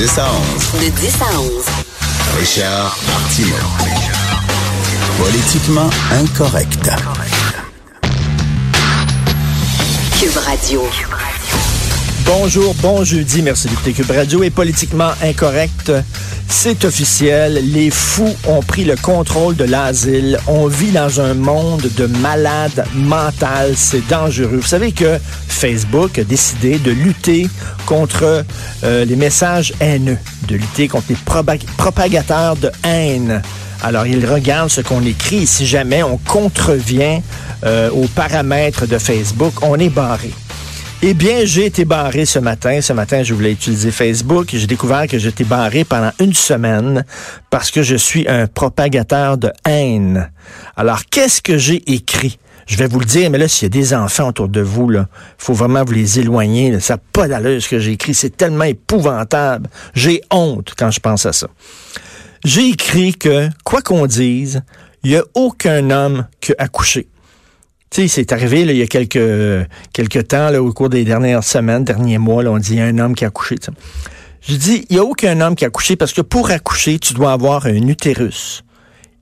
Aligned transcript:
10 0.00 0.18
à 0.18 0.30
11. 0.32 0.80
De 0.82 0.88
10 0.98 1.14
à 1.20 1.40
11. 1.40 1.64
Richard 2.38 2.96
Martineau. 3.06 3.54
Politiquement 5.18 5.90
incorrect. 6.12 6.90
Cube 10.18 10.36
Radio. 10.38 10.82
Bonjour, 12.24 12.74
bon 12.76 13.04
jeudi, 13.04 13.42
merci 13.42 13.68
d'écouter 13.68 13.92
Cube 13.92 14.10
Radio 14.10 14.42
est 14.42 14.48
politiquement 14.48 15.10
incorrect. 15.22 15.92
C'est 16.52 16.84
officiel, 16.84 17.60
les 17.72 17.90
fous 17.90 18.34
ont 18.46 18.60
pris 18.60 18.84
le 18.84 18.94
contrôle 18.96 19.56
de 19.56 19.64
l'asile. 19.64 20.38
On 20.46 20.66
vit 20.66 20.90
dans 20.90 21.20
un 21.20 21.32
monde 21.32 21.88
de 21.96 22.06
malades 22.06 22.84
mentales, 22.94 23.72
c'est 23.76 24.06
dangereux. 24.08 24.58
Vous 24.60 24.66
savez 24.66 24.92
que 24.92 25.18
Facebook 25.48 26.18
a 26.18 26.24
décidé 26.24 26.78
de 26.78 26.90
lutter 26.90 27.48
contre 27.86 28.44
euh, 28.84 29.04
les 29.04 29.16
messages 29.16 29.72
haineux, 29.80 30.18
de 30.48 30.56
lutter 30.56 30.86
contre 30.88 31.06
les 31.08 31.14
propa- 31.16 31.64
propagateurs 31.78 32.56
de 32.56 32.70
haine. 32.84 33.40
Alors, 33.82 34.06
ils 34.06 34.26
regardent 34.26 34.70
ce 34.70 34.82
qu'on 34.82 35.04
écrit. 35.06 35.46
Si 35.46 35.66
jamais 35.66 36.02
on 36.02 36.18
contrevient 36.18 37.22
euh, 37.64 37.90
aux 37.90 38.06
paramètres 38.08 38.86
de 38.86 38.98
Facebook, 38.98 39.54
on 39.62 39.76
est 39.76 39.88
barré. 39.88 40.30
Eh 41.02 41.14
bien, 41.14 41.46
j'ai 41.46 41.64
été 41.64 41.86
barré 41.86 42.26
ce 42.26 42.38
matin. 42.38 42.82
Ce 42.82 42.92
matin, 42.92 43.22
je 43.22 43.32
voulais 43.32 43.52
utiliser 43.52 43.90
Facebook. 43.90 44.50
J'ai 44.52 44.66
découvert 44.66 45.06
que 45.06 45.18
j'étais 45.18 45.44
barré 45.44 45.84
pendant 45.84 46.12
une 46.20 46.34
semaine 46.34 47.06
parce 47.48 47.70
que 47.70 47.82
je 47.82 47.96
suis 47.96 48.28
un 48.28 48.46
propagateur 48.46 49.38
de 49.38 49.50
haine. 49.66 50.30
Alors, 50.76 51.06
qu'est-ce 51.10 51.40
que 51.40 51.56
j'ai 51.56 51.90
écrit? 51.90 52.38
Je 52.66 52.76
vais 52.76 52.86
vous 52.86 53.00
le 53.00 53.06
dire, 53.06 53.30
mais 53.30 53.38
là, 53.38 53.48
s'il 53.48 53.64
y 53.64 53.66
a 53.66 53.80
des 53.80 53.94
enfants 53.94 54.28
autour 54.28 54.48
de 54.48 54.60
vous, 54.60 54.90
là, 54.90 55.08
faut 55.38 55.54
vraiment 55.54 55.84
vous 55.84 55.94
les 55.94 56.20
éloigner. 56.20 56.78
Ça 56.80 56.94
n'a 56.94 57.00
pas 57.14 57.28
d'allure 57.28 57.62
ce 57.62 57.70
que 57.70 57.78
j'ai 57.78 57.92
écrit. 57.92 58.12
C'est 58.12 58.36
tellement 58.36 58.64
épouvantable. 58.64 59.70
J'ai 59.94 60.20
honte 60.30 60.74
quand 60.76 60.90
je 60.90 61.00
pense 61.00 61.24
à 61.24 61.32
ça. 61.32 61.48
J'ai 62.44 62.68
écrit 62.68 63.14
que, 63.14 63.48
quoi 63.64 63.80
qu'on 63.80 64.06
dise, 64.06 64.60
il 65.02 65.12
n'y 65.12 65.16
a 65.16 65.24
aucun 65.32 65.88
homme 65.88 66.26
qui 66.42 66.52
a 66.52 66.56
accouché. 66.64 67.08
Tu 67.90 68.02
sais, 68.02 68.08
c'est 68.08 68.32
arrivé 68.32 68.60
il 68.60 68.76
y 68.76 68.82
a 68.82 68.86
quelques, 68.86 69.66
quelques 69.92 70.28
temps, 70.28 70.50
là, 70.50 70.62
au 70.62 70.72
cours 70.72 70.88
des 70.88 71.04
dernières 71.04 71.42
semaines, 71.42 71.82
derniers 71.82 72.18
mois, 72.18 72.40
là, 72.44 72.52
on 72.52 72.58
dit 72.58 72.74
il 72.74 72.78
y 72.78 72.80
a 72.80 72.84
un 72.84 72.98
homme 72.98 73.16
qui 73.16 73.24
a 73.24 73.28
accouché. 73.28 73.56
Je 74.42 74.54
dis, 74.54 74.86
il 74.88 74.94
n'y 74.94 75.00
a 75.00 75.04
aucun 75.04 75.40
homme 75.40 75.56
qui 75.56 75.64
a 75.64 75.68
accouché 75.68 75.96
parce 75.96 76.12
que 76.12 76.20
pour 76.20 76.52
accoucher, 76.52 77.00
tu 77.00 77.14
dois 77.14 77.32
avoir 77.32 77.66
un 77.66 77.88
utérus. 77.88 78.62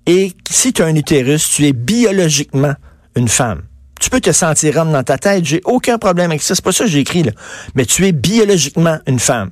Et 0.04 0.32
si 0.50 0.74
tu 0.74 0.82
as 0.82 0.86
un 0.86 0.94
utérus, 0.94 1.48
tu 1.48 1.66
es 1.66 1.72
biologiquement 1.72 2.74
une 3.16 3.28
femme. 3.28 3.62
Tu 4.00 4.10
peux 4.10 4.20
te 4.20 4.32
sentir 4.32 4.76
homme 4.76 4.92
dans 4.92 5.02
ta 5.02 5.16
tête, 5.16 5.46
j'ai 5.46 5.62
aucun 5.64 5.96
problème 5.96 6.30
avec 6.30 6.42
ça, 6.42 6.54
c'est 6.54 6.64
pas 6.64 6.72
ça 6.72 6.84
que 6.84 6.90
j'ai 6.90 7.00
écrit. 7.00 7.24
Mais 7.74 7.86
tu 7.86 8.06
es 8.06 8.12
biologiquement 8.12 8.98
une 9.06 9.18
femme. 9.18 9.50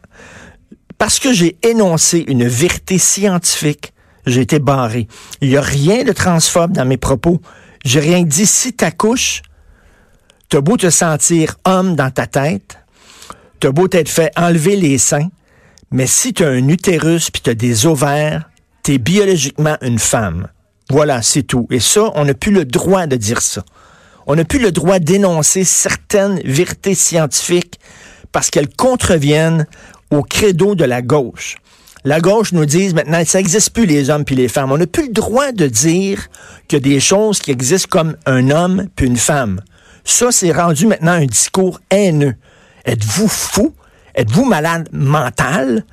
Parce 0.98 1.18
que 1.18 1.32
j'ai 1.32 1.56
énoncé 1.62 2.22
une 2.28 2.46
vérité 2.46 2.98
scientifique, 2.98 3.94
j'ai 4.26 4.42
été 4.42 4.58
barré. 4.58 5.08
Il 5.40 5.48
n'y 5.48 5.56
a 5.56 5.62
rien 5.62 6.04
de 6.04 6.12
transphobe 6.12 6.72
dans 6.72 6.84
mes 6.84 6.98
propos. 6.98 7.40
J'ai 7.86 8.00
rien 8.00 8.24
dit. 8.24 8.46
Si 8.46 8.72
t'accouches, 8.72 9.42
t'as 10.48 10.60
beau 10.60 10.76
te 10.76 10.90
sentir 10.90 11.54
homme 11.64 11.94
dans 11.94 12.10
ta 12.10 12.26
tête, 12.26 12.78
t'as 13.60 13.70
beau 13.70 13.86
t'être 13.86 14.08
fait 14.08 14.32
enlever 14.36 14.74
les 14.74 14.98
seins, 14.98 15.28
mais 15.92 16.08
si 16.08 16.34
t'as 16.34 16.48
un 16.48 16.66
utérus 16.66 17.30
puis 17.30 17.42
t'as 17.42 17.54
des 17.54 17.86
ovaires, 17.86 18.50
t'es 18.82 18.98
biologiquement 18.98 19.76
une 19.82 20.00
femme. 20.00 20.48
Voilà, 20.90 21.22
c'est 21.22 21.44
tout. 21.44 21.68
Et 21.70 21.78
ça, 21.78 22.10
on 22.16 22.24
n'a 22.24 22.34
plus 22.34 22.50
le 22.50 22.64
droit 22.64 23.06
de 23.06 23.14
dire 23.14 23.40
ça. 23.40 23.64
On 24.26 24.34
n'a 24.34 24.44
plus 24.44 24.58
le 24.58 24.72
droit 24.72 24.98
d'énoncer 24.98 25.62
certaines 25.62 26.40
vérités 26.40 26.96
scientifiques 26.96 27.78
parce 28.32 28.50
qu'elles 28.50 28.74
contreviennent 28.74 29.68
au 30.10 30.24
credo 30.24 30.74
de 30.74 30.84
la 30.84 31.02
gauche. 31.02 31.54
La 32.06 32.20
gauche 32.20 32.52
nous 32.52 32.66
dit 32.66 32.94
maintenant, 32.94 33.20
ça 33.26 33.38
n'existe 33.38 33.70
plus 33.70 33.84
les 33.84 34.10
hommes 34.10 34.24
puis 34.24 34.36
les 34.36 34.46
femmes. 34.46 34.70
On 34.70 34.78
n'a 34.78 34.86
plus 34.86 35.08
le 35.08 35.12
droit 35.12 35.50
de 35.50 35.66
dire 35.66 36.28
a 36.72 36.78
des 36.78 37.00
choses 37.00 37.40
qui 37.40 37.50
existent 37.50 37.88
comme 37.90 38.16
un 38.26 38.50
homme 38.50 38.86
puis 38.94 39.08
une 39.08 39.16
femme. 39.16 39.60
Ça, 40.04 40.30
c'est 40.30 40.52
rendu 40.52 40.86
maintenant 40.86 41.14
un 41.14 41.26
discours 41.26 41.80
haineux. 41.90 42.36
Êtes-vous 42.84 43.26
fou? 43.26 43.74
Êtes-vous 44.14 44.44
malade 44.44 44.88
mental? 44.92 45.84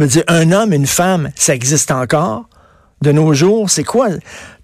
Dire, 0.00 0.24
un 0.28 0.52
homme, 0.52 0.74
une 0.74 0.86
femme, 0.86 1.30
ça 1.34 1.54
existe 1.54 1.90
encore? 1.90 2.44
De 3.00 3.10
nos 3.10 3.32
jours, 3.32 3.70
c'est 3.70 3.84
quoi? 3.84 4.08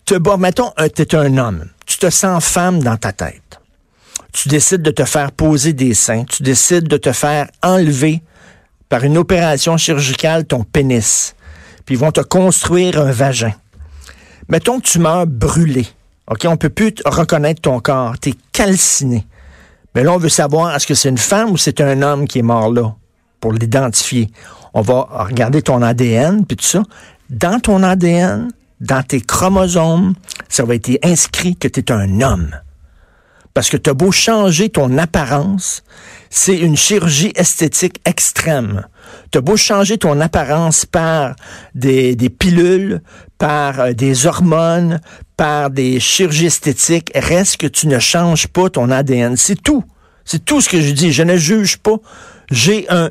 Te, 0.04 0.16
bon, 0.16 0.36
mettons, 0.36 0.70
euh, 0.78 0.88
t'es 0.88 1.14
un 1.14 1.38
homme. 1.38 1.64
Tu 1.86 1.96
te 1.96 2.10
sens 2.10 2.44
femme 2.44 2.82
dans 2.82 2.98
ta 2.98 3.14
tête. 3.14 3.58
Tu 4.34 4.50
décides 4.50 4.82
de 4.82 4.90
te 4.90 5.06
faire 5.06 5.32
poser 5.32 5.72
des 5.72 5.94
seins. 5.94 6.24
Tu 6.24 6.42
décides 6.42 6.88
de 6.88 6.98
te 6.98 7.12
faire 7.12 7.48
enlever 7.62 8.22
par 8.90 9.04
une 9.04 9.16
opération 9.16 9.78
chirurgicale 9.78 10.44
ton 10.44 10.64
pénis. 10.64 11.34
Puis 11.86 11.94
ils 11.94 11.98
vont 11.98 12.12
te 12.12 12.20
construire 12.20 13.00
un 13.00 13.12
vagin. 13.12 13.54
Mettons 14.48 14.80
que 14.80 14.86
tu 14.86 14.98
meurs 14.98 15.26
brûlé. 15.26 15.86
OK, 16.28 16.44
on 16.46 16.56
peut 16.56 16.68
plus 16.68 16.92
reconnaître 17.06 17.62
ton 17.62 17.80
corps. 17.80 18.18
Tu 18.18 18.30
es 18.30 18.34
calciné. 18.52 19.26
Mais 19.94 20.02
là, 20.02 20.12
on 20.12 20.18
veut 20.18 20.28
savoir 20.28 20.74
est-ce 20.74 20.86
que 20.86 20.94
c'est 20.94 21.08
une 21.08 21.18
femme 21.18 21.50
ou 21.52 21.56
c'est 21.56 21.80
un 21.80 22.02
homme 22.02 22.28
qui 22.28 22.40
est 22.40 22.42
mort 22.42 22.70
là? 22.70 22.94
Pour 23.40 23.52
l'identifier. 23.52 24.28
On 24.74 24.82
va 24.82 25.06
regarder 25.08 25.62
ton 25.62 25.82
ADN 25.82 26.44
puis 26.44 26.56
tout 26.56 26.66
ça. 26.66 26.82
Dans 27.30 27.60
ton 27.60 27.82
ADN, 27.82 28.50
dans 28.80 29.02
tes 29.02 29.20
chromosomes, 29.20 30.14
ça 30.48 30.64
va 30.64 30.74
être 30.74 30.90
inscrit 31.04 31.56
que 31.56 31.68
tu 31.68 31.80
es 31.80 31.92
un 31.92 32.20
homme. 32.20 32.50
Parce 33.54 33.68
que 33.68 33.76
tu 33.76 33.90
as 33.90 33.94
beau 33.94 34.12
changer 34.12 34.68
ton 34.68 34.98
apparence, 34.98 35.82
c'est 36.30 36.56
une 36.56 36.76
chirurgie 36.76 37.32
esthétique 37.34 38.00
extrême. 38.06 38.86
Tu 39.32 39.38
as 39.38 39.40
beau 39.40 39.56
changer 39.56 39.98
ton 39.98 40.20
apparence 40.20 40.86
par 40.86 41.34
des, 41.74 42.14
des 42.14 42.30
pilules, 42.30 43.02
par 43.36 43.80
euh, 43.80 43.92
des 43.92 44.26
hormones, 44.26 45.00
par 45.36 45.70
des 45.70 45.98
chirurgies 45.98 46.46
esthétiques, 46.46 47.10
reste 47.14 47.56
que 47.56 47.66
tu 47.66 47.88
ne 47.88 47.98
changes 47.98 48.46
pas 48.46 48.70
ton 48.70 48.90
ADN. 48.90 49.36
C'est 49.36 49.60
tout. 49.60 49.84
C'est 50.24 50.44
tout 50.44 50.60
ce 50.60 50.68
que 50.68 50.80
je 50.80 50.92
dis. 50.92 51.12
Je 51.12 51.24
ne 51.24 51.36
juge 51.36 51.78
pas. 51.78 51.96
J'ai 52.52 52.86
un, 52.90 53.10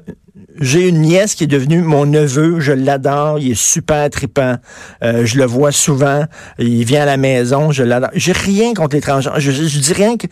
j'ai 0.61 0.87
une 0.87 1.01
nièce 1.01 1.35
qui 1.35 1.43
est 1.43 1.47
devenue 1.47 1.81
mon 1.81 2.05
neveu, 2.05 2.61
je 2.61 2.71
l'adore, 2.71 3.39
il 3.39 3.51
est 3.51 3.59
super 3.59 4.09
tripant, 4.09 4.57
euh, 5.03 5.25
je 5.25 5.37
le 5.37 5.45
vois 5.45 5.71
souvent, 5.71 6.25
il 6.57 6.83
vient 6.83 7.03
à 7.03 7.05
la 7.05 7.17
maison, 7.17 7.71
je 7.71 7.83
l'adore. 7.83 8.09
J'ai 8.13 8.33
rien 8.33 8.73
contre 8.73 8.95
les 8.95 9.01
transgenres, 9.01 9.39
je, 9.39 9.51
je, 9.51 9.63
je 9.63 9.79
dis 9.79 9.93
rien 9.93 10.17
que 10.17 10.27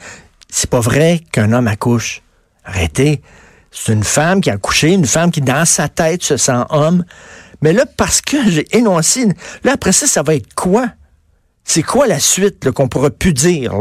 c'est 0.50 0.70
pas 0.70 0.82
vrai 0.82 1.22
qu'un 1.32 1.54
homme 1.54 1.68
accouche. 1.68 2.22
Arrêtez. 2.68 3.22
C'est 3.72 3.94
une 3.94 4.04
femme 4.04 4.42
qui 4.42 4.50
a 4.50 4.54
accouché, 4.54 4.92
une 4.92 5.06
femme 5.06 5.32
qui 5.32 5.42
dans 5.42 5.66
sa 5.66 5.88
tête 5.88 6.22
se 6.22 6.38
sent 6.38 6.64
homme. 6.70 7.06
Mais 7.62 7.74
là, 7.74 7.86
parce 7.86 8.22
que 8.22 8.38
j'ai 8.50 8.68
énoncé, 8.76 9.28
là 9.64 9.72
après 9.74 9.94
ça, 9.94 10.06
ça 10.06 10.22
va 10.22 10.36
être 10.36 10.54
quoi? 10.54 10.90
C'est 11.64 11.82
quoi 11.82 12.08
la 12.08 12.20
suite 12.20 12.70
qu'on 12.72 12.88
pourra 12.88 13.10
plus 13.10 13.34
dire? 13.34 13.74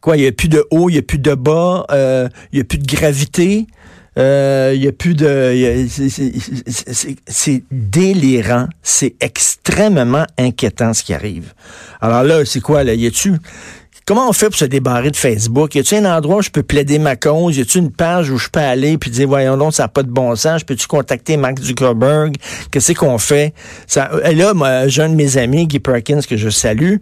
Quoi, 0.00 0.16
il 0.16 0.20
n'y 0.22 0.26
a 0.26 0.32
plus 0.32 0.48
de 0.48 0.64
haut, 0.70 0.88
il 0.88 0.92
n'y 0.92 0.98
a 0.98 1.02
plus 1.02 1.18
de 1.18 1.34
bas, 1.34 1.84
euh, 1.90 2.28
il 2.52 2.56
n'y 2.56 2.60
a 2.60 2.64
plus 2.64 2.78
de 2.78 2.86
gravité. 2.86 3.66
Euh, 4.16 4.72
Il 4.74 4.82
y 4.82 4.88
a 4.88 4.92
plus 4.92 5.14
de... 5.14 5.86
C'est 7.28 7.62
délirant. 7.70 8.68
C'est 8.82 9.14
extrêmement 9.20 10.26
inquiétant 10.36 10.92
ce 10.92 11.04
qui 11.04 11.14
arrive. 11.14 11.52
Alors 12.00 12.24
là, 12.24 12.44
c'est 12.44 12.60
quoi, 12.60 12.84
là? 12.84 12.94
Y 12.94 13.06
a-tu... 13.06 13.34
Comment 14.08 14.26
on 14.26 14.32
fait 14.32 14.46
pour 14.46 14.56
se 14.56 14.64
débarrer 14.64 15.10
de 15.10 15.16
Facebook? 15.16 15.74
Y 15.74 15.80
a-tu 15.80 15.96
un 15.96 16.16
endroit 16.16 16.36
où 16.36 16.40
je 16.40 16.48
peux 16.48 16.62
plaider 16.62 16.98
ma 16.98 17.14
cause? 17.14 17.58
Y 17.58 17.60
a-tu 17.60 17.76
une 17.76 17.90
page 17.90 18.30
où 18.30 18.38
je 18.38 18.48
peux 18.48 18.58
aller 18.58 18.96
puis 18.96 19.10
dire, 19.10 19.28
voyons 19.28 19.58
donc, 19.58 19.74
ça 19.74 19.82
n'a 19.82 19.88
pas 19.88 20.02
de 20.02 20.08
bon 20.08 20.34
sens. 20.34 20.62
Je 20.62 20.64
peux-tu 20.64 20.86
contacter 20.86 21.36
Mark 21.36 21.58
Zuckerberg? 21.60 22.36
Qu'est-ce 22.70 22.94
qu'on 22.94 23.18
fait? 23.18 23.52
Ça, 23.86 24.10
et 24.24 24.34
là, 24.34 24.54
moi, 24.54 24.88
j'ai 24.88 25.02
un 25.02 25.10
de 25.10 25.14
mes 25.14 25.36
amis, 25.36 25.66
Guy 25.66 25.78
Perkins, 25.78 26.20
que 26.26 26.38
je 26.38 26.48
salue, 26.48 26.94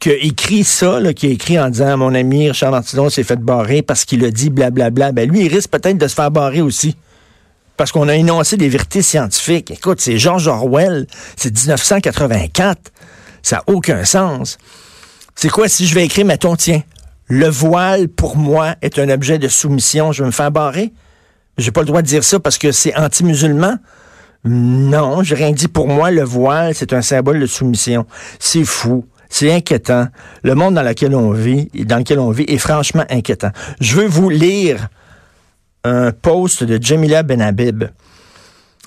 qui 0.00 0.10
a 0.10 0.14
écrit 0.14 0.64
ça, 0.64 0.98
là, 0.98 1.12
qui 1.12 1.28
a 1.28 1.30
écrit 1.30 1.60
en 1.60 1.70
disant, 1.70 1.96
mon 1.96 2.12
ami 2.12 2.48
Richard 2.48 2.72
Martineau 2.72 3.08
s'est 3.08 3.22
fait 3.22 3.38
barrer 3.38 3.82
parce 3.82 4.04
qu'il 4.04 4.24
a 4.24 4.32
dit 4.32 4.50
blablabla. 4.50 5.12
Ben, 5.12 5.30
lui, 5.30 5.44
il 5.44 5.54
risque 5.54 5.70
peut-être 5.70 5.98
de 5.98 6.08
se 6.08 6.14
faire 6.16 6.32
barrer 6.32 6.60
aussi. 6.60 6.96
Parce 7.76 7.92
qu'on 7.92 8.08
a 8.08 8.16
énoncé 8.16 8.56
des 8.56 8.68
vérités 8.68 9.02
scientifiques. 9.02 9.70
Écoute, 9.70 10.00
c'est 10.00 10.18
George 10.18 10.48
Orwell, 10.48 11.06
c'est 11.36 11.56
1984. 11.56 12.90
Ça 13.44 13.56
n'a 13.58 13.62
aucun 13.68 14.04
sens. 14.04 14.58
C'est 15.40 15.50
quoi 15.50 15.68
si 15.68 15.86
je 15.86 15.94
vais 15.94 16.04
écrire, 16.04 16.26
mettons, 16.26 16.56
tiens, 16.56 16.82
le 17.28 17.46
voile 17.46 18.08
pour 18.08 18.36
moi 18.36 18.74
est 18.82 18.98
un 18.98 19.08
objet 19.08 19.38
de 19.38 19.46
soumission, 19.46 20.10
je 20.10 20.24
vais 20.24 20.26
me 20.26 20.32
faire 20.32 20.50
barrer? 20.50 20.92
J'ai 21.58 21.70
pas 21.70 21.82
le 21.82 21.86
droit 21.86 22.02
de 22.02 22.08
dire 22.08 22.24
ça 22.24 22.40
parce 22.40 22.58
que 22.58 22.72
c'est 22.72 22.92
anti-musulman? 22.96 23.76
Non, 24.44 25.22
j'ai 25.22 25.36
rien 25.36 25.52
dit 25.52 25.68
pour 25.68 25.86
moi, 25.86 26.10
le 26.10 26.24
voile, 26.24 26.74
c'est 26.74 26.92
un 26.92 27.02
symbole 27.02 27.38
de 27.38 27.46
soumission. 27.46 28.04
C'est 28.40 28.64
fou. 28.64 29.06
C'est 29.30 29.52
inquiétant. 29.52 30.08
Le 30.42 30.56
monde 30.56 30.74
dans 30.74 30.82
lequel 30.82 31.14
on 31.14 31.30
vit, 31.30 31.70
dans 31.84 31.98
lequel 31.98 32.18
on 32.18 32.32
vit 32.32 32.46
est 32.48 32.58
franchement 32.58 33.04
inquiétant. 33.08 33.52
Je 33.80 33.94
veux 33.94 34.08
vous 34.08 34.30
lire 34.30 34.88
un 35.84 36.10
post 36.10 36.64
de 36.64 36.82
Jamila 36.82 37.22
Benhabib. 37.22 37.84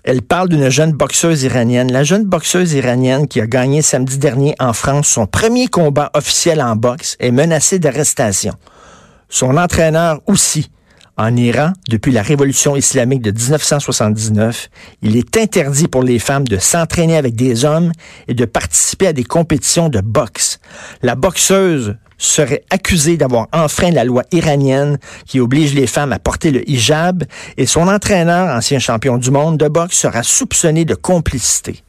Elle 0.03 0.23
parle 0.23 0.49
d'une 0.49 0.69
jeune 0.69 0.93
boxeuse 0.93 1.43
iranienne. 1.43 1.91
La 1.91 2.03
jeune 2.03 2.25
boxeuse 2.25 2.73
iranienne 2.73 3.27
qui 3.27 3.39
a 3.39 3.45
gagné 3.45 3.83
samedi 3.83 4.17
dernier 4.17 4.55
en 4.59 4.73
France 4.73 5.07
son 5.07 5.27
premier 5.27 5.67
combat 5.67 6.09
officiel 6.15 6.61
en 6.61 6.75
boxe 6.75 7.17
est 7.19 7.31
menacée 7.31 7.77
d'arrestation. 7.77 8.53
Son 9.29 9.57
entraîneur 9.57 10.19
aussi. 10.25 10.71
En 11.17 11.35
Iran, 11.35 11.73
depuis 11.87 12.11
la 12.11 12.23
révolution 12.23 12.75
islamique 12.75 13.21
de 13.21 13.31
1979, 13.31 14.69
il 15.03 15.17
est 15.17 15.37
interdit 15.37 15.87
pour 15.87 16.01
les 16.01 16.17
femmes 16.17 16.47
de 16.47 16.57
s'entraîner 16.57 17.15
avec 17.15 17.35
des 17.35 17.63
hommes 17.63 17.91
et 18.27 18.33
de 18.33 18.45
participer 18.45 19.07
à 19.07 19.13
des 19.13 19.25
compétitions 19.25 19.89
de 19.89 20.01
boxe. 20.01 20.59
La 21.03 21.13
boxeuse 21.13 21.97
serait 22.21 22.63
accusée 22.69 23.17
d'avoir 23.17 23.47
enfreint 23.51 23.91
la 23.91 24.03
loi 24.03 24.23
iranienne 24.31 24.97
qui 25.25 25.39
oblige 25.39 25.73
les 25.73 25.87
femmes 25.87 26.13
à 26.13 26.19
porter 26.19 26.51
le 26.51 26.69
hijab 26.69 27.23
et 27.57 27.65
son 27.65 27.87
entraîneur, 27.87 28.55
ancien 28.55 28.79
champion 28.79 29.17
du 29.17 29.31
monde 29.31 29.57
de 29.57 29.67
boxe, 29.67 29.97
sera 29.97 30.23
soupçonné 30.23 30.85
de 30.85 30.95
complicité. 30.95 31.83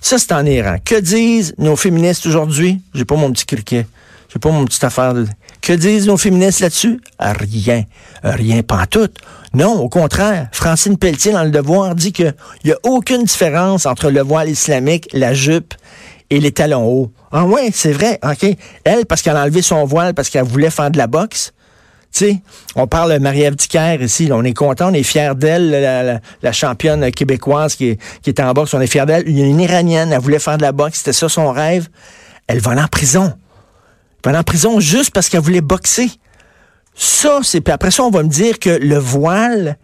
Ça, 0.00 0.18
c'est 0.18 0.32
en 0.32 0.46
Iran. 0.46 0.76
Que 0.84 0.98
disent 0.98 1.54
nos 1.58 1.76
féministes 1.76 2.26
aujourd'hui? 2.26 2.80
J'ai 2.94 3.04
pas 3.04 3.16
mon 3.16 3.30
petit 3.32 3.44
criquet. 3.44 3.86
J'ai 4.32 4.38
pas 4.38 4.50
mon 4.50 4.64
petite 4.64 4.84
affaire. 4.84 5.14
Que 5.60 5.72
disent 5.72 6.06
nos 6.06 6.16
féministes 6.16 6.60
là-dessus? 6.60 7.00
Rien. 7.18 7.84
Rien, 8.22 8.62
pas 8.62 8.86
tout. 8.86 9.08
Non, 9.52 9.80
au 9.80 9.88
contraire. 9.88 10.48
Francine 10.52 10.96
Pelletier, 10.96 11.32
dans 11.32 11.44
Le 11.44 11.50
Devoir, 11.50 11.94
dit 11.94 12.12
qu'il 12.12 12.34
n'y 12.64 12.72
a 12.72 12.76
aucune 12.82 13.24
différence 13.24 13.86
entre 13.86 14.10
le 14.10 14.22
voile 14.22 14.48
islamique, 14.48 15.08
la 15.12 15.34
jupe 15.34 15.74
et 16.30 16.40
les 16.40 16.52
talons 16.52 16.84
hauts. 16.84 17.12
Ah 17.32 17.44
ouais, 17.44 17.70
c'est 17.72 17.92
vrai, 17.92 18.18
OK. 18.22 18.46
Elle, 18.84 19.06
parce 19.06 19.22
qu'elle 19.22 19.36
a 19.36 19.42
enlevé 19.42 19.62
son 19.62 19.84
voile, 19.84 20.14
parce 20.14 20.28
qu'elle 20.28 20.44
voulait 20.44 20.70
faire 20.70 20.90
de 20.90 20.98
la 20.98 21.06
boxe. 21.06 21.52
Tu 22.12 22.24
sais, 22.24 22.42
on 22.76 22.86
parle 22.86 23.12
de 23.12 23.18
Marie-Ève 23.18 23.56
ici, 24.00 24.30
on 24.32 24.42
est 24.42 24.54
content, 24.54 24.90
on 24.90 24.94
est 24.94 25.02
fiers 25.02 25.34
d'elle, 25.36 26.20
la, 26.42 26.52
championne 26.52 27.10
québécoise 27.10 27.74
qui 27.74 27.90
est, 27.90 28.00
qui 28.22 28.30
est 28.30 28.40
en 28.40 28.52
boxe, 28.52 28.72
on 28.74 28.80
est 28.80 28.86
fiers 28.86 29.04
d'elle. 29.04 29.24
Il 29.28 29.38
une 29.38 29.60
Iranienne, 29.60 30.12
elle 30.12 30.20
voulait 30.20 30.38
faire 30.38 30.56
de 30.56 30.62
la 30.62 30.72
boxe, 30.72 30.98
c'était 30.98 31.12
ça 31.12 31.28
son 31.28 31.50
rêve. 31.50 31.88
Elle 32.46 32.60
va 32.60 32.72
en 32.72 32.88
prison. 32.88 33.34
Elle 34.24 34.32
va 34.32 34.38
en 34.38 34.42
prison 34.42 34.80
juste 34.80 35.10
parce 35.10 35.28
qu'elle 35.28 35.40
voulait 35.40 35.60
boxer. 35.60 36.10
Ça, 36.94 37.40
c'est... 37.42 37.68
Après 37.68 37.90
ça, 37.90 38.02
on 38.04 38.10
va 38.10 38.22
me 38.22 38.28
dire 38.28 38.58
que 38.58 38.70
le 38.70 38.96
voile, 38.96 39.76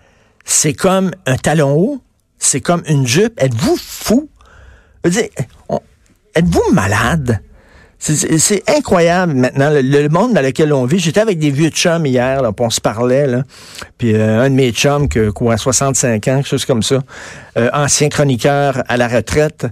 c'est 0.45 0.73
comme 0.73 1.11
un 1.27 1.37
talon 1.37 1.77
haut, 1.77 2.01
c'est 2.39 2.61
comme 2.61 2.83
une 2.89 3.07
jupe. 3.07 3.35
Êtes-vous 3.41 3.77
fou? 3.77 4.31
Êtes-vous 6.35 6.73
malade? 6.73 7.41
C'est 7.99 8.69
incroyable 8.69 9.35
maintenant, 9.35 9.71
le, 9.71 10.09
monde 10.09 10.35
dans 10.35 10.43
lequel 10.43 10.73
on 10.73 10.87
vit. 10.87 10.99
J'étais 10.99 11.21
avec 11.21 11.39
des 11.39 11.53
vieux 11.53 11.69
chums 11.69 12.05
hier, 12.05 12.43
là, 12.43 12.51
on 12.59 12.71
se 12.71 12.81
parlait, 12.81 13.29
là. 13.29 13.45
Puis 13.97 14.15
euh, 14.15 14.43
un 14.43 14.51
de 14.51 14.57
mes 14.57 14.73
chums, 14.73 15.09
que, 15.09 15.31
quoi, 15.31 15.57
65 15.57 16.15
ans, 16.15 16.19
quelque 16.19 16.49
chose 16.49 16.65
comme 16.65 16.83
ça, 16.83 16.99
euh, 17.57 17.71
ancien 17.73 18.09
chroniqueur 18.09 18.83
à 18.89 18.97
la 18.97 19.07
retraite, 19.07 19.69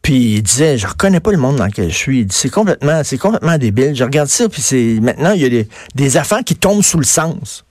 puis 0.00 0.34
il 0.34 0.42
disait, 0.42 0.78
je 0.78 0.86
reconnais 0.86 1.18
pas 1.18 1.32
le 1.32 1.38
monde 1.38 1.56
dans 1.56 1.66
lequel 1.66 1.90
je 1.90 1.96
suis. 1.96 2.26
C'est 2.30 2.50
complètement, 2.50 3.02
c'est 3.02 3.18
complètement 3.18 3.58
débile. 3.58 3.96
Je 3.96 4.04
regarde 4.04 4.28
ça, 4.28 4.48
puis 4.48 4.62
c'est 4.62 4.98
maintenant, 5.02 5.32
il 5.32 5.42
y 5.42 5.44
a 5.44 5.48
des, 5.48 5.68
des 5.96 6.16
affaires 6.16 6.44
qui 6.44 6.54
tombent 6.54 6.84
sous 6.84 6.98
le 6.98 7.04
sens. 7.04 7.64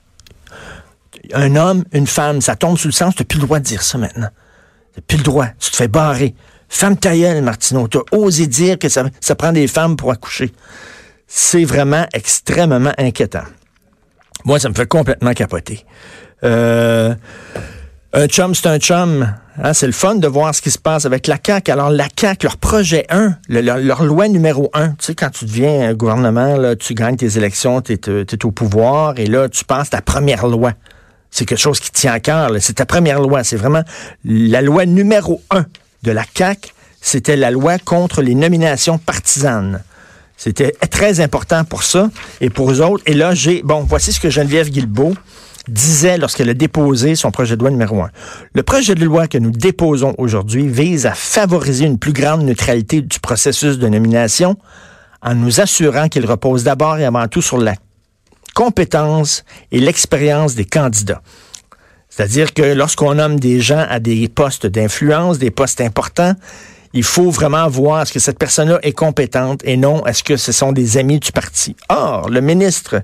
Un 1.32 1.56
homme, 1.56 1.84
une 1.92 2.06
femme, 2.06 2.42
ça 2.42 2.54
tombe 2.54 2.76
sous 2.76 2.88
le 2.88 2.92
sens, 2.92 3.14
tu 3.14 3.22
n'as 3.22 3.26
plus 3.26 3.38
le 3.38 3.46
droit 3.46 3.60
de 3.60 3.64
dire 3.64 3.82
ça 3.82 3.96
maintenant. 3.96 4.28
Tu 4.94 5.00
plus 5.00 5.16
le 5.18 5.24
droit. 5.24 5.46
Tu 5.58 5.70
te 5.70 5.76
fais 5.76 5.88
barrer. 5.88 6.34
Femme 6.72 6.96
tailleule, 6.96 7.42
Martineau. 7.42 7.86
Tu 7.86 7.98
as 7.98 8.16
osé 8.16 8.46
dire 8.46 8.78
que 8.78 8.88
ça, 8.88 9.04
prend 9.36 9.52
des 9.52 9.68
femmes 9.68 9.94
pour 9.94 10.10
accoucher. 10.10 10.52
C'est 11.28 11.64
vraiment 11.64 12.06
extrêmement 12.14 12.92
inquiétant. 12.96 13.44
Moi, 14.46 14.58
ça 14.58 14.70
me 14.70 14.74
fait 14.74 14.88
complètement 14.88 15.34
capoter. 15.34 15.84
Euh, 16.42 17.14
un 18.14 18.26
chum, 18.26 18.54
c'est 18.54 18.68
un 18.68 18.78
chum. 18.78 19.32
Hein, 19.62 19.74
c'est 19.74 19.86
le 19.86 19.92
fun 19.92 20.14
de 20.14 20.26
voir 20.26 20.54
ce 20.54 20.62
qui 20.62 20.70
se 20.70 20.78
passe 20.78 21.04
avec 21.04 21.26
la 21.26 21.36
CAQ. 21.44 21.70
Alors, 21.70 21.90
la 21.90 22.08
CAQ, 22.18 22.46
leur 22.46 22.56
projet 22.56 23.04
1, 23.10 23.36
leur, 23.50 24.02
loi 24.02 24.28
numéro 24.28 24.70
1, 24.72 24.92
tu 24.92 24.94
sais, 25.00 25.14
quand 25.14 25.30
tu 25.30 25.44
deviens 25.44 25.90
un 25.90 25.94
gouvernement, 25.94 26.74
tu 26.76 26.94
gagnes 26.94 27.16
tes 27.16 27.36
élections, 27.36 27.82
tu 27.82 27.92
es, 27.92 28.44
au 28.44 28.50
pouvoir, 28.50 29.18
et 29.18 29.26
là, 29.26 29.50
tu 29.50 29.66
penses 29.66 29.90
ta 29.90 30.00
première 30.00 30.46
loi. 30.46 30.72
C'est 31.30 31.44
quelque 31.44 31.60
chose 31.60 31.80
qui 31.80 31.92
tient 31.92 32.14
à 32.14 32.20
cœur. 32.20 32.50
C'est 32.60 32.74
ta 32.74 32.86
première 32.86 33.20
loi. 33.20 33.44
C'est 33.44 33.56
vraiment 33.56 33.82
la 34.24 34.62
loi 34.62 34.86
numéro 34.86 35.42
1 35.50 35.66
de 36.02 36.12
la 36.12 36.24
CAC, 36.24 36.74
c'était 37.00 37.36
la 37.36 37.50
loi 37.50 37.78
contre 37.78 38.22
les 38.22 38.34
nominations 38.34 38.98
partisanes. 38.98 39.82
C'était 40.36 40.72
très 40.90 41.20
important 41.20 41.64
pour 41.64 41.82
ça 41.82 42.10
et 42.40 42.50
pour 42.50 42.70
eux 42.70 42.80
autres. 42.80 43.04
Et 43.06 43.14
là, 43.14 43.34
j'ai, 43.34 43.62
bon, 43.62 43.84
voici 43.88 44.12
ce 44.12 44.20
que 44.20 44.30
Geneviève 44.30 44.70
Guilbeault 44.70 45.14
disait 45.68 46.18
lorsqu'elle 46.18 46.48
a 46.48 46.54
déposé 46.54 47.14
son 47.14 47.30
projet 47.30 47.56
de 47.56 47.60
loi 47.60 47.70
numéro 47.70 48.02
un. 48.02 48.10
Le 48.52 48.62
projet 48.64 48.94
de 48.94 49.04
loi 49.04 49.28
que 49.28 49.38
nous 49.38 49.52
déposons 49.52 50.14
aujourd'hui 50.18 50.66
vise 50.66 51.06
à 51.06 51.14
favoriser 51.14 51.84
une 51.84 51.98
plus 51.98 52.12
grande 52.12 52.42
neutralité 52.42 53.02
du 53.02 53.20
processus 53.20 53.78
de 53.78 53.88
nomination 53.88 54.56
en 55.22 55.34
nous 55.34 55.60
assurant 55.60 56.08
qu'il 56.08 56.26
repose 56.26 56.64
d'abord 56.64 56.98
et 56.98 57.04
avant 57.04 57.28
tout 57.28 57.42
sur 57.42 57.58
la 57.58 57.74
compétence 58.54 59.44
et 59.70 59.78
l'expérience 59.78 60.54
des 60.56 60.64
candidats. 60.64 61.22
C'est-à-dire 62.14 62.52
que 62.52 62.60
lorsqu'on 62.74 63.14
nomme 63.14 63.40
des 63.40 63.60
gens 63.60 63.86
à 63.88 63.98
des 63.98 64.28
postes 64.28 64.66
d'influence, 64.66 65.38
des 65.38 65.50
postes 65.50 65.80
importants, 65.80 66.34
il 66.92 67.04
faut 67.04 67.30
vraiment 67.30 67.66
voir 67.68 68.02
est-ce 68.02 68.12
que 68.12 68.18
cette 68.18 68.38
personne-là 68.38 68.80
est 68.82 68.92
compétente 68.92 69.62
et 69.64 69.78
non 69.78 70.04
est-ce 70.04 70.22
que 70.22 70.36
ce 70.36 70.52
sont 70.52 70.72
des 70.72 70.98
amis 70.98 71.20
du 71.20 71.32
parti. 71.32 71.74
Or, 71.88 72.28
le 72.28 72.42
ministre 72.42 73.00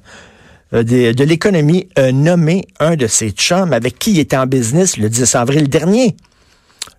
euh, 0.74 0.82
de, 0.82 1.24
l'économie 1.24 1.88
a 1.96 2.12
nommé 2.12 2.66
un 2.80 2.96
de 2.96 3.06
ses 3.06 3.30
chums 3.30 3.72
avec 3.72 3.98
qui 3.98 4.10
il 4.10 4.18
était 4.18 4.36
en 4.36 4.46
business 4.46 4.98
le 4.98 5.08
10 5.08 5.36
avril 5.36 5.70
dernier. 5.70 6.14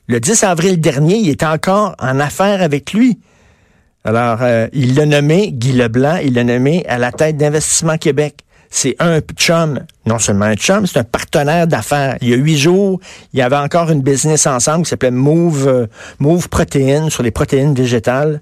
Le 0.07 0.19
10 0.19 0.45
avril 0.45 0.81
dernier, 0.81 1.17
il 1.17 1.29
était 1.29 1.45
encore 1.45 1.95
en 1.99 2.19
affaires 2.19 2.63
avec 2.63 2.91
lui. 2.91 3.19
Alors, 4.03 4.39
euh, 4.41 4.67
il 4.73 4.95
l'a 4.95 5.05
nommé, 5.05 5.51
Guy 5.51 5.73
Leblanc, 5.73 6.17
il 6.23 6.33
l'a 6.33 6.43
nommé 6.43 6.83
à 6.87 6.97
la 6.97 7.11
tête 7.11 7.37
d'Investissement 7.37 7.99
Québec 7.99 8.37
c'est 8.69 8.95
un 8.99 9.19
chum, 9.35 9.79
non 10.05 10.19
seulement 10.19 10.45
un 10.45 10.55
chum, 10.55 10.85
c'est 10.85 10.99
un 10.99 11.03
partenaire 11.03 11.67
d'affaires. 11.67 12.17
Il 12.21 12.29
y 12.29 12.33
a 12.33 12.37
huit 12.37 12.57
jours, 12.57 12.99
il 13.33 13.39
y 13.39 13.41
avait 13.41 13.57
encore 13.57 13.89
une 13.89 14.01
business 14.01 14.45
ensemble 14.45 14.83
qui 14.83 14.89
s'appelait 14.89 15.11
Move, 15.11 15.67
euh, 15.67 15.87
Move 16.19 16.49
Protéines, 16.49 17.09
sur 17.09 17.23
les 17.23 17.31
protéines 17.31 17.73
végétales. 17.73 18.41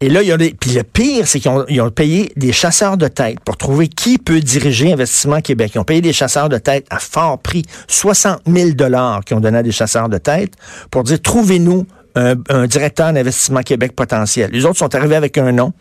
Et 0.00 0.08
là, 0.08 0.22
il 0.22 0.28
y 0.28 0.32
a. 0.32 0.36
Puis 0.36 0.72
le 0.72 0.82
pire, 0.82 1.28
c'est 1.28 1.38
qu'ils 1.38 1.80
ont, 1.80 1.90
payé 1.90 2.32
des 2.34 2.50
chasseurs 2.52 2.96
de 2.96 3.06
tête 3.06 3.38
pour 3.44 3.56
trouver 3.56 3.86
qui 3.86 4.18
peut 4.18 4.40
diriger 4.40 4.92
Investissement 4.92 5.40
Québec. 5.40 5.70
Ils 5.76 5.78
ont 5.78 5.84
payé 5.84 6.00
des 6.00 6.12
chasseurs 6.12 6.48
de 6.48 6.58
tête 6.58 6.86
à 6.90 6.98
fort 6.98 7.38
prix, 7.38 7.62
60 7.86 8.40
000 8.48 8.70
dollars 8.70 9.24
qu'ils 9.24 9.36
ont 9.36 9.40
donné 9.40 9.58
à 9.58 9.62
des 9.62 9.70
chasseurs 9.70 10.08
de 10.08 10.18
tête 10.18 10.54
pour 10.90 11.04
dire, 11.04 11.22
trouvez-nous 11.22 11.86
un 12.16 12.66
directeur 12.66 13.12
d'Investissement 13.12 13.62
Québec 13.62 13.92
potentiel. 13.96 14.50
Les 14.52 14.66
autres 14.66 14.76
sont 14.76 14.94
arrivés 14.94 15.16
avec 15.16 15.38
un 15.38 15.52
nom. 15.52 15.72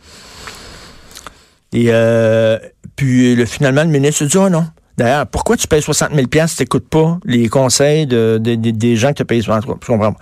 Et 1.73 1.85
euh, 1.89 2.57
puis 2.95 3.35
le, 3.35 3.45
finalement, 3.45 3.83
le 3.83 3.89
ministre 3.89 4.25
dit, 4.25 4.37
oh 4.37 4.49
non. 4.49 4.65
D'ailleurs, 4.97 5.25
pourquoi 5.25 5.57
tu 5.57 5.67
payes 5.67 5.81
60 5.81 6.11
000 6.13 6.27
si 6.47 6.55
tu 6.55 6.61
n'écoutes 6.61 6.87
pas 6.87 7.17
les 7.25 7.47
conseils 7.47 8.05
de, 8.05 8.37
des 8.37 8.95
gens 8.97 9.09
qui 9.09 9.15
te 9.15 9.23
payent 9.23 9.41
60 9.41 9.65
000 9.65 9.79
Je 9.81 9.87
comprends 9.87 10.13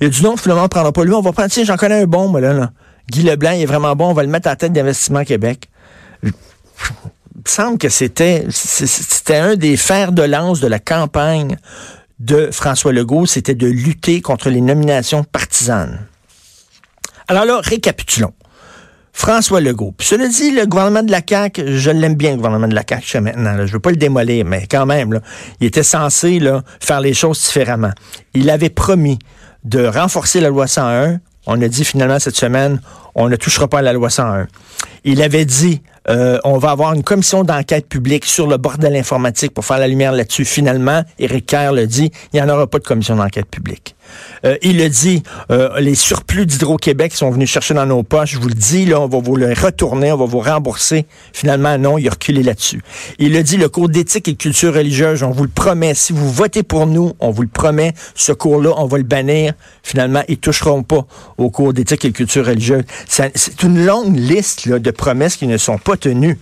Il 0.00 0.08
a 0.08 0.10
dit 0.10 0.22
non, 0.22 0.36
finalement, 0.36 0.62
on 0.62 0.64
ne 0.64 0.68
prendra 0.68 0.92
pas 0.92 1.04
lui. 1.04 1.14
On 1.14 1.22
va 1.22 1.32
prendre, 1.32 1.48
tiens, 1.48 1.64
j'en 1.64 1.76
connais 1.76 2.02
un 2.02 2.06
bon, 2.06 2.28
moi, 2.28 2.40
là, 2.40 2.52
là. 2.52 2.70
Guy 3.10 3.22
Leblanc, 3.22 3.52
il 3.52 3.62
est 3.62 3.66
vraiment 3.66 3.94
bon. 3.94 4.10
On 4.10 4.14
va 4.14 4.24
le 4.24 4.28
mettre 4.28 4.48
à 4.48 4.52
la 4.52 4.56
tête 4.56 4.72
d'Investissement 4.72 5.24
Québec. 5.24 5.68
Il 6.22 6.32
me 6.32 7.48
semble 7.48 7.78
que 7.78 7.88
c'était, 7.88 8.46
c'était 8.50 9.36
un 9.36 9.54
des 9.54 9.76
fers 9.76 10.10
de 10.10 10.22
lance 10.22 10.60
de 10.60 10.66
la 10.66 10.80
campagne 10.80 11.56
de 12.18 12.50
François 12.50 12.92
Legault, 12.92 13.26
c'était 13.26 13.54
de 13.54 13.66
lutter 13.66 14.20
contre 14.20 14.50
les 14.50 14.60
nominations 14.60 15.22
partisanes. 15.22 16.06
Alors 17.28 17.44
là, 17.44 17.60
récapitulons. 17.62 18.32
François 19.16 19.62
Legault. 19.62 19.94
Puis 19.96 20.08
cela 20.08 20.28
dit, 20.28 20.50
le 20.50 20.66
gouvernement 20.66 21.02
de 21.02 21.10
la 21.10 21.22
CAQ, 21.26 21.78
je 21.78 21.90
l'aime 21.90 22.16
bien, 22.16 22.32
le 22.32 22.36
gouvernement 22.36 22.68
de 22.68 22.74
la 22.74 22.82
CAQ 22.86 23.02
jusqu'à 23.02 23.22
maintenant. 23.22 23.66
Je 23.66 23.72
veux 23.72 23.80
pas 23.80 23.88
le 23.88 23.96
démolir, 23.96 24.44
mais 24.44 24.66
quand 24.70 24.84
même, 24.84 25.14
là, 25.14 25.20
il 25.58 25.66
était 25.66 25.82
censé 25.82 26.38
là, 26.38 26.62
faire 26.80 27.00
les 27.00 27.14
choses 27.14 27.40
différemment. 27.40 27.92
Il 28.34 28.50
avait 28.50 28.68
promis 28.68 29.18
de 29.64 29.86
renforcer 29.86 30.38
la 30.38 30.50
loi 30.50 30.66
101. 30.66 31.18
On 31.46 31.62
a 31.62 31.66
dit 31.66 31.86
finalement 31.86 32.18
cette 32.18 32.36
semaine, 32.36 32.78
on 33.14 33.30
ne 33.30 33.36
touchera 33.36 33.68
pas 33.68 33.78
à 33.78 33.82
la 33.82 33.94
loi 33.94 34.10
101. 34.10 34.48
Il 35.04 35.22
avait 35.22 35.46
dit, 35.46 35.80
euh, 36.08 36.38
on 36.44 36.58
va 36.58 36.70
avoir 36.70 36.94
une 36.94 37.02
commission 37.02 37.44
d'enquête 37.44 37.88
publique 37.88 38.24
sur 38.24 38.46
le 38.46 38.56
bordel 38.56 38.96
informatique 38.96 39.52
pour 39.52 39.64
faire 39.64 39.78
la 39.78 39.88
lumière 39.88 40.12
là-dessus. 40.12 40.44
Finalement, 40.44 41.02
Éric 41.18 41.46
Kerr 41.46 41.72
le 41.72 41.86
dit, 41.86 42.10
il 42.32 42.40
n'y 42.40 42.42
en 42.42 42.48
aura 42.48 42.66
pas 42.66 42.78
de 42.78 42.84
commission 42.84 43.16
d'enquête 43.16 43.46
publique. 43.46 43.96
Euh, 44.44 44.56
il 44.62 44.78
le 44.78 44.88
dit, 44.88 45.22
euh, 45.50 45.80
les 45.80 45.94
surplus 45.94 46.46
d'Hydro-Québec 46.46 47.14
sont 47.14 47.30
venus 47.30 47.50
chercher 47.50 47.74
dans 47.74 47.86
nos 47.86 48.02
poches. 48.02 48.32
Je 48.32 48.38
vous 48.38 48.48
le 48.48 48.54
dis, 48.54 48.86
là, 48.86 49.00
on 49.00 49.08
va 49.08 49.18
vous 49.18 49.36
le 49.36 49.52
retourner, 49.52 50.12
on 50.12 50.16
va 50.16 50.26
vous 50.26 50.40
rembourser. 50.40 51.06
Finalement, 51.32 51.76
non, 51.78 51.98
il 51.98 52.06
a 52.06 52.10
reculé 52.10 52.42
là-dessus. 52.42 52.82
Il 53.18 53.32
le 53.32 53.42
dit, 53.42 53.56
le 53.56 53.68
cours 53.68 53.88
d'éthique 53.88 54.28
et 54.28 54.34
culture 54.34 54.74
religieuse, 54.74 55.22
on 55.22 55.30
vous 55.30 55.44
le 55.44 55.50
promet. 55.50 55.94
Si 55.94 56.12
vous 56.12 56.30
votez 56.30 56.62
pour 56.62 56.86
nous, 56.86 57.12
on 57.20 57.30
vous 57.30 57.42
le 57.42 57.48
promet, 57.48 57.94
ce 58.14 58.32
cours-là, 58.32 58.74
on 58.76 58.86
va 58.86 58.98
le 58.98 59.04
bannir. 59.04 59.54
Finalement, 59.82 60.22
ils 60.28 60.38
toucheront 60.38 60.82
pas 60.82 61.06
au 61.38 61.50
cours 61.50 61.72
d'éthique 61.72 62.04
et 62.04 62.12
culture 62.12 62.46
religieuse. 62.46 62.84
C'est 63.08 63.62
une 63.62 63.84
longue 63.84 64.16
liste 64.16 64.68
de 64.68 64.90
promesses 64.90 65.36
qui 65.36 65.46
ne 65.46 65.56
sont 65.56 65.78
pas 65.78 65.95
tenues. 65.96 66.38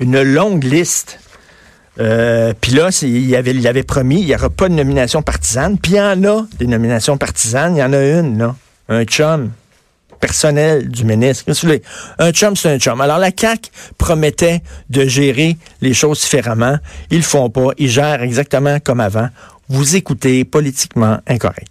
Une 0.00 0.22
longue 0.22 0.64
liste. 0.64 1.18
Euh, 2.00 2.52
puis 2.60 2.72
là, 2.72 2.90
il 3.02 3.66
avait, 3.66 3.82
promis, 3.82 4.20
il 4.20 4.26
n'y 4.26 4.34
aura 4.34 4.50
pas 4.50 4.68
de 4.68 4.74
nomination 4.74 5.22
partisane. 5.22 5.78
Puis 5.78 5.92
il 5.92 5.96
y 5.96 6.00
en 6.00 6.22
a 6.24 6.46
des 6.58 6.66
nominations 6.66 7.18
partisanes. 7.18 7.76
Il 7.76 7.80
y 7.80 7.82
en 7.82 7.92
a 7.92 8.02
une, 8.02 8.38
là. 8.38 8.54
Un 8.88 9.04
chum. 9.04 9.50
personnel 10.20 10.88
du 10.88 11.04
ministre. 11.04 11.44
Un 12.18 12.32
chum, 12.32 12.56
c'est 12.56 12.70
un 12.70 12.78
chum. 12.78 13.00
Alors, 13.00 13.18
la 13.18 13.30
CAQ 13.36 13.70
promettait 13.98 14.62
de 14.90 15.04
gérer 15.06 15.56
les 15.80 15.94
choses 15.94 16.20
différemment. 16.20 16.78
Ils 17.10 17.18
le 17.18 17.22
font 17.22 17.50
pas. 17.50 17.70
Ils 17.78 17.90
gèrent 17.90 18.22
exactement 18.22 18.78
comme 18.80 19.00
avant. 19.00 19.28
Vous 19.68 19.96
écoutez 19.96 20.44
politiquement 20.44 21.18
incorrect. 21.26 21.68